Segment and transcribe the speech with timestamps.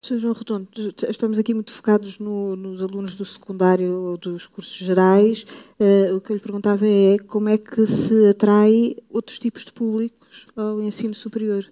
[0.00, 0.18] Sr.
[0.20, 0.68] João Redondo,
[1.08, 5.44] estamos aqui muito focados no, nos alunos do secundário, dos cursos gerais.
[5.78, 9.72] Uh, o que eu lhe perguntava é como é que se atrai outros tipos de
[9.72, 11.66] públicos ao ensino superior?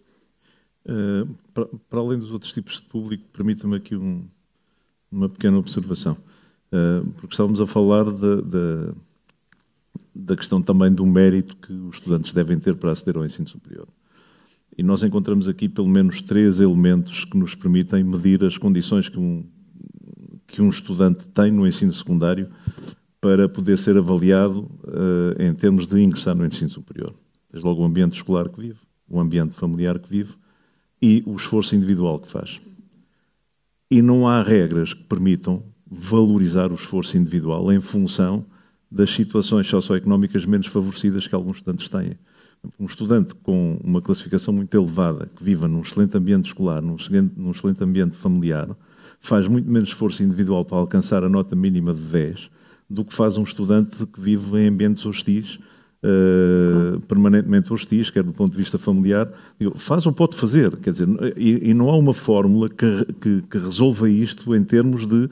[0.84, 4.24] Uh, para, para, além dos outros tipos de público, permita-me aqui um,
[5.10, 6.16] uma pequena observação.
[6.72, 8.06] Uh, porque estávamos a falar
[10.14, 13.86] da, questão também do mérito que os estudantes devem ter para aceder ao ensino superior.
[14.76, 19.18] E nós encontramos aqui pelo menos três elementos que nos permitem medir as condições que
[19.18, 19.44] um,
[20.46, 22.50] que um estudante tem no ensino secundário
[23.20, 27.14] para poder ser avaliado uh, em termos de ingressar no ensino superior.
[27.50, 30.34] Desde logo o ambiente escolar que vive, o ambiente familiar que vive
[31.00, 32.60] e o esforço individual que faz.
[33.90, 38.44] E não há regras que permitam valorizar o esforço individual em função
[38.90, 42.18] das situações socioeconómicas menos favorecidas que alguns estudantes têm.
[42.78, 47.32] Um estudante com uma classificação muito elevada, que viva num excelente ambiente escolar, num excelente,
[47.36, 48.68] num excelente ambiente familiar,
[49.20, 52.50] faz muito menos esforço individual para alcançar a nota mínima de 10
[52.88, 55.58] do que faz um estudante que vive em ambientes hostis,
[56.02, 59.28] uh, permanentemente hostis, quer do ponto de vista familiar.
[59.74, 63.58] Faz ou pode fazer, quer dizer, e, e não há uma fórmula que, que, que
[63.58, 65.28] resolva isto em termos de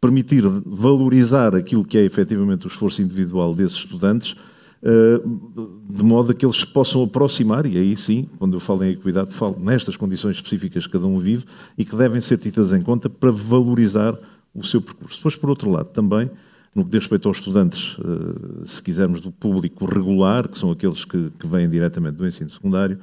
[0.00, 4.34] permitir valorizar aquilo que é efetivamente o esforço individual desses estudantes
[4.82, 8.92] de modo a que eles se possam aproximar, e aí sim, quando eu falo em
[8.92, 11.44] equidade, falo nestas condições específicas que cada um vive
[11.76, 14.18] e que devem ser tidas em conta para valorizar
[14.54, 15.18] o seu percurso.
[15.18, 16.30] Depois, por outro lado, também,
[16.74, 21.04] no que diz respeito aos estudantes, eh, se quisermos, do público regular, que são aqueles
[21.04, 22.98] que, que vêm diretamente do ensino secundário,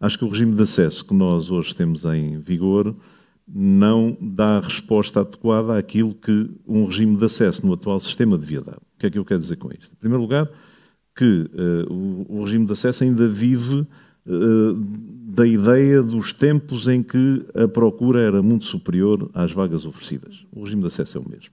[0.00, 2.94] acho que o regime de acesso que nós hoje temos em vigor
[3.52, 8.60] não dá a resposta adequada àquilo que um regime de acesso no atual sistema devia
[8.60, 8.76] dar.
[8.76, 9.92] O que é que eu quero dizer com isto?
[9.92, 10.48] Em primeiro lugar,
[11.20, 13.86] que uh, o, regime de acesso ainda vive
[14.26, 14.74] uh,
[15.26, 20.46] da ideia dos tempos em que a procura era muito superior às vagas oferecidas.
[20.50, 21.50] O regime de acesso é o mesmo.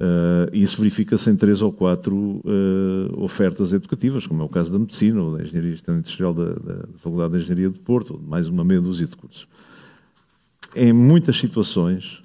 [0.00, 4.78] Uh, isso verifica-se em três ou quatro uh, ofertas educativas, como é o caso da
[4.78, 8.48] Medicina ou da Engenharia Industrial da, da, Faculdade de Engenharia de Porto, ou de mais
[8.48, 9.46] uma meia dúzia de cursos.
[10.74, 12.22] Em muitas situações,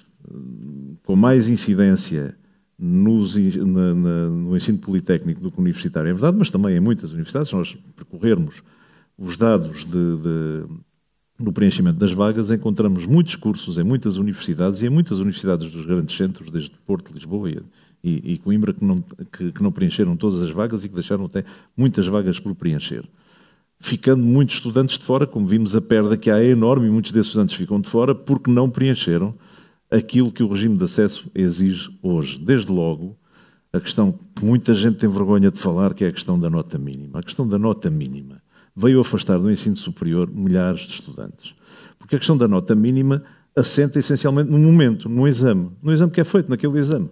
[1.04, 2.34] com mais incidência
[2.78, 7.12] nos, na, na, no ensino politécnico do que universitário, é verdade, mas também em muitas
[7.12, 8.62] universidades, se nós percorrermos
[9.16, 10.66] os dados de, de,
[11.38, 15.86] do preenchimento das vagas, encontramos muitos cursos em muitas universidades e em muitas universidades dos
[15.86, 17.62] grandes centros, desde Porto, Lisboa e,
[18.02, 21.24] e, e Coimbra, que não, que, que não preencheram todas as vagas e que deixaram
[21.26, 21.44] até
[21.76, 23.04] muitas vagas por preencher.
[23.78, 27.12] Ficando muitos estudantes de fora, como vimos, a perda que há é enorme e muitos
[27.12, 29.34] desses estudantes ficam de fora porque não preencheram
[29.94, 32.38] aquilo que o regime de acesso exige hoje.
[32.38, 33.16] Desde logo,
[33.72, 36.76] a questão que muita gente tem vergonha de falar, que é a questão da nota
[36.76, 37.20] mínima.
[37.20, 38.42] A questão da nota mínima
[38.74, 41.54] veio afastar do ensino superior milhares de estudantes.
[41.98, 43.22] Porque a questão da nota mínima
[43.56, 47.08] assenta essencialmente no momento, no exame, no exame que é feito naquele exame.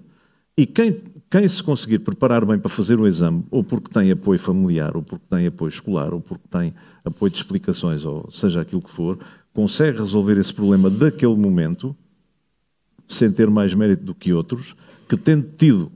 [0.56, 1.00] E quem,
[1.30, 5.02] quem se conseguir preparar bem para fazer o exame, ou porque tem apoio familiar, ou
[5.02, 9.18] porque tem apoio escolar, ou porque tem apoio de explicações, ou seja aquilo que for,
[9.54, 11.96] consegue resolver esse problema daquele momento
[13.08, 14.74] sem ter mais mérito do que outros,
[15.08, 15.92] que tendo tido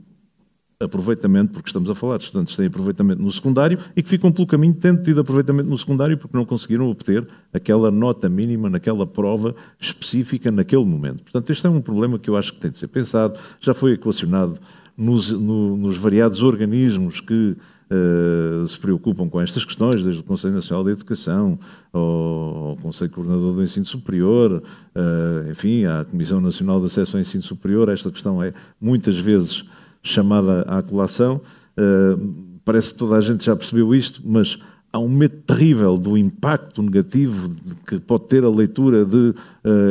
[0.79, 4.31] aproveitamento, porque estamos a falar de estudantes que têm aproveitamento no secundário e que ficam
[4.31, 9.07] pelo caminho tendo tido aproveitamento no secundário porque não conseguiram obter aquela nota mínima naquela
[9.07, 11.23] prova específica naquele momento.
[11.23, 13.93] Portanto, este é um problema que eu acho que tem de ser pensado, já foi
[13.93, 14.59] equacionado
[14.95, 17.57] nos, no, nos variados organismos que
[17.91, 21.59] uh, se preocupam com estas questões, desde o Conselho Nacional da Educação
[21.91, 27.43] ao, Conselho Coordenador do Ensino Superior, uh, enfim, à Comissão Nacional de Acesso ao Ensino
[27.43, 27.89] Superior.
[27.89, 29.65] Esta questão é muitas vezes
[30.01, 31.41] chamada à colação.
[31.77, 34.57] Uh, parece que toda a gente já percebeu isto, mas
[34.91, 37.49] há um medo terrível do impacto negativo
[37.85, 39.33] que pode ter a leitura de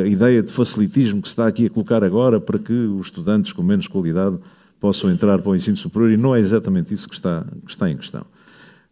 [0.07, 3.61] ideia de facilitismo que se está aqui a colocar agora para que os estudantes com
[3.61, 4.37] menos qualidade
[4.79, 7.89] possam entrar para o ensino superior e não é exatamente isso que está, que está
[7.89, 8.25] em questão.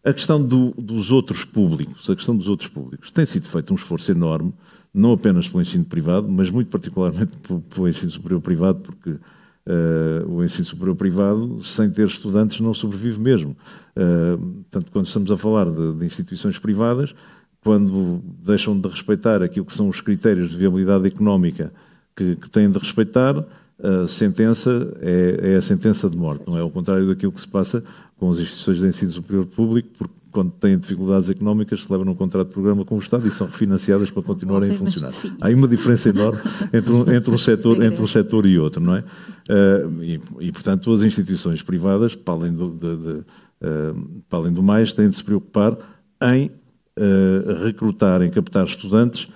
[0.03, 3.75] A questão do, dos outros públicos, a questão dos outros públicos, tem sido feito um
[3.75, 4.53] esforço enorme,
[4.93, 7.31] não apenas pelo ensino privado, mas muito particularmente
[7.73, 13.19] pelo, ensino superior privado, porque uh, o ensino superior privado, sem ter estudantes, não sobrevive
[13.19, 13.57] mesmo.
[13.95, 17.15] Uh, portanto, quando estamos a falar de, de instituições privadas,
[17.61, 21.73] quando deixam de respeitar aquilo que são os critérios de viabilidade económica
[22.15, 23.43] que, que têm de respeitar,
[23.81, 27.47] a sentença é, é, a sentença de morte, não é ao contrário daquilo que se
[27.47, 27.83] passa
[28.17, 32.47] com as instituições de ensino superior público, porque quando têm dificuldades económicas celebram um contrato
[32.47, 35.11] de programa com o Estado e são refinanciadas para continuarem a funcionar.
[35.41, 36.39] Há uma diferença enorme
[36.73, 39.03] entre um, entre um, setor, entre um setor e outro, não é?
[39.49, 44.53] Uh, e, e, portanto, as instituições privadas, para além do, de, de, uh, para além
[44.53, 45.77] do mais, têm de se preocupar
[46.21, 46.49] em
[46.97, 49.27] uh, recrutar, em captar estudantes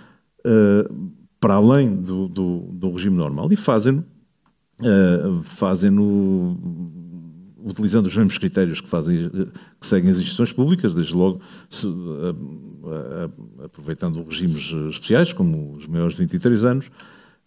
[1.37, 4.05] para além do, do, do regime normal e fazem-no
[4.79, 5.91] uh, fazem
[7.63, 9.29] utilizando os mesmos critérios que, fazem,
[9.79, 11.85] que seguem as instituições públicas, desde logo se,
[13.63, 16.89] aproveitando regimes especiais, como os maiores de 23 anos,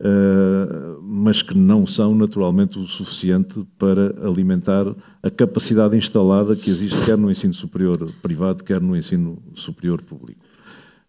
[0.03, 7.05] uh, mas que não são naturalmente o suficiente para alimentar a capacidade instalada que existe
[7.05, 10.41] quer no ensino superior privado, quer no ensino superior público.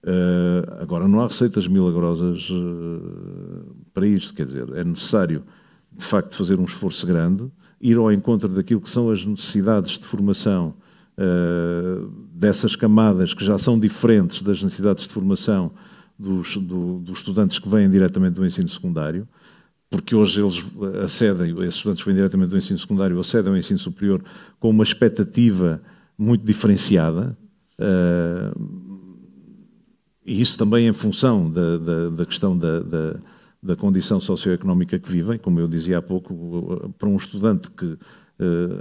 [0.04, 5.44] Uh, agora, não há receitas milagrosas uh, para isto, quer dizer, é necessário,
[5.96, 7.50] de facto, fazer um esforço grande,
[7.80, 10.74] ir ao encontro daquilo que são as necessidades de formação
[11.18, 15.72] uh, dessas camadas que já são diferentes das necessidades de formação
[16.18, 19.28] dos, do, dos estudantes que vêm diretamente do ensino secundário,
[19.90, 20.64] porque hoje eles
[21.04, 24.24] acedem, esses estudantes que vêm diretamente do ensino secundário acedem ao ensino superior
[24.60, 25.82] com uma expectativa
[26.18, 27.38] muito diferenciada.
[27.78, 28.94] Uh,
[30.26, 33.20] e isso também em função da, da, da questão da, da,
[33.64, 38.00] da, condição socioeconómica que vivem, como eu dizia há pouco, para um estudante que uh,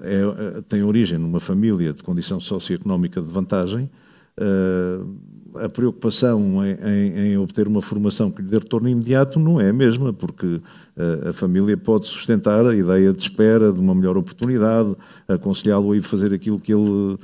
[0.02, 3.90] é, tem origem numa família de condição socioeconómica de vantagem,
[4.38, 9.60] uh, a preocupação em, em, em, obter uma formação que lhe dê retorno imediato não
[9.60, 13.94] é a mesma, porque uh, a família pode sustentar a ideia de espera de uma
[13.94, 14.96] melhor oportunidade,
[15.28, 17.18] aconselhá-lo a ir fazer aquilo que ele,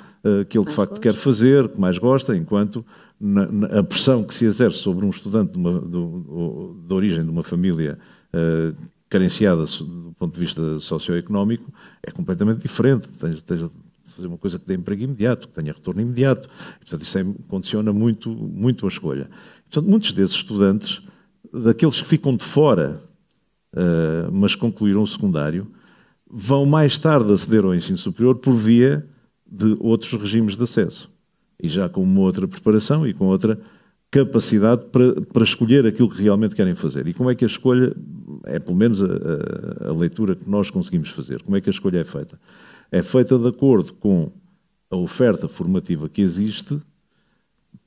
[0.49, 1.03] que ele de facto gosta.
[1.03, 2.85] quer fazer, que mais gosta, enquanto
[3.21, 7.25] na, na, a pressão que se exerce sobre um estudante de, uma, de, de origem
[7.25, 7.99] de uma família
[8.33, 8.77] uh,
[9.09, 11.73] carenciada do ponto de vista socioeconómico
[12.03, 13.09] é completamente diferente.
[13.09, 13.71] Tens, tens de
[14.05, 16.49] fazer uma coisa que dê emprego imediato, que tenha retorno imediato.
[16.77, 19.29] E, portanto, isso é, condiciona muito, muito a escolha.
[19.69, 21.03] Portanto, muitos desses estudantes,
[21.53, 23.03] daqueles que ficam de fora,
[23.75, 25.67] uh, mas concluíram o secundário,
[26.31, 29.05] vão mais tarde aceder ao ensino superior por via
[29.51, 31.11] de outros regimes de acesso
[31.61, 33.59] e já com uma outra preparação e com outra
[34.11, 37.07] capacidade para, para escolher aquilo que realmente querem fazer.
[37.07, 37.95] E como é que a escolha,
[38.45, 41.99] é pelo menos a, a, leitura que nós conseguimos fazer, como é que a escolha
[41.99, 42.41] é feita?
[42.91, 44.33] É feita de acordo com
[44.91, 46.81] a oferta formativa que existe,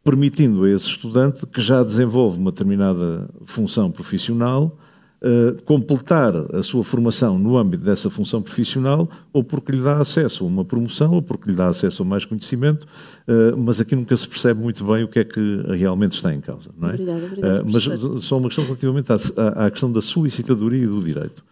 [0.04, 4.78] permitindo a esse estudante que já desenvolve uma determinada função profissional
[5.22, 10.44] uh, completar a sua formação no âmbito dessa função profissional, ou porque lhe dá acesso
[10.44, 12.86] a uma promoção, ou porque lhe dá acesso a mais conhecimento,
[13.28, 16.42] uh, mas aqui nunca se percebe muito bem o que é que realmente está em
[16.42, 16.70] causa.
[16.78, 16.94] Não é?
[16.94, 20.88] Obrigada, obrigada, uh, mas só uma questão relativamente à, à, à, questão da solicitadoria e
[20.88, 21.44] do direito.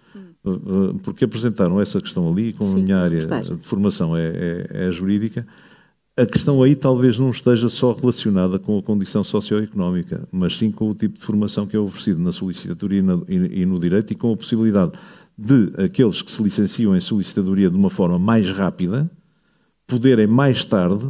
[0.45, 0.97] Hum.
[1.03, 4.27] Porque apresentaram essa questão ali, como Sim, a minha área de formação é,
[4.71, 5.45] é, é jurídica,
[6.19, 10.89] a questão aí talvez não esteja só relacionada com a condição socioeconómica, mas sim com
[10.89, 14.35] o tipo de formação que é oferecido na solicitadoria e no direito e com a
[14.35, 14.91] possibilidade
[15.37, 19.09] de aqueles que se licenciam em solicitadoria de uma forma mais rápida
[19.87, 21.07] poderem mais tarde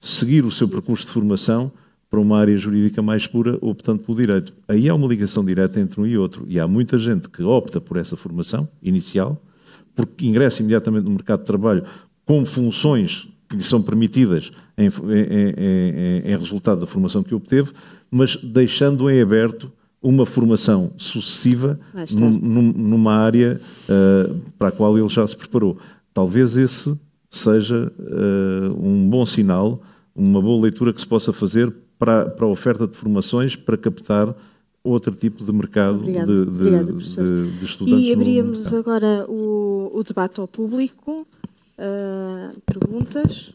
[0.00, 1.70] seguir o seu percurso de formação
[2.10, 4.52] para uma área jurídica mais pura, optando pelo direito.
[4.66, 6.44] Aí há uma ligação direta entre um e outro.
[6.48, 9.38] E há muita gente que opta por essa formação inicial,
[9.94, 11.84] porque ingressa imediatamente no mercado de trabalho
[12.24, 17.72] com funções que lhe são permitidas em, em, em, em, resultado da formação que obteve,
[18.10, 19.72] mas deixando em aberto
[20.02, 21.78] uma formação sucessiva
[22.12, 25.78] num, num, numa área uh, para a qual ele já se preparou.
[26.12, 26.98] Talvez esse
[27.30, 29.82] seja uh, um bom sinal,
[30.14, 34.34] uma boa leitura que se possa fazer para, para a oferta de formações para captar
[34.82, 38.04] outro tipo de mercado de, de, Obrigada, de, de, estudantes.
[38.04, 41.26] E abríamos agora o, o debate ao público.
[41.78, 43.54] Uh, perguntas?